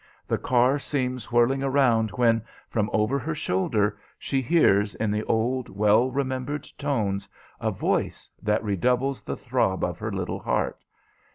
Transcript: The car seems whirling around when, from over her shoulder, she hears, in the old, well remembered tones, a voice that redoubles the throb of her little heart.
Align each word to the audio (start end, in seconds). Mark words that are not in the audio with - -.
The 0.27 0.39
car 0.39 0.79
seems 0.79 1.31
whirling 1.31 1.61
around 1.61 2.09
when, 2.13 2.41
from 2.71 2.89
over 2.91 3.19
her 3.19 3.35
shoulder, 3.35 3.99
she 4.17 4.41
hears, 4.41 4.95
in 4.95 5.11
the 5.11 5.23
old, 5.25 5.69
well 5.69 6.09
remembered 6.09 6.67
tones, 6.79 7.29
a 7.59 7.69
voice 7.69 8.27
that 8.41 8.63
redoubles 8.63 9.21
the 9.21 9.37
throb 9.37 9.83
of 9.83 9.99
her 9.99 10.11
little 10.11 10.39
heart. 10.39 10.83